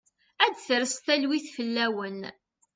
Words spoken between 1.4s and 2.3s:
fell-awen.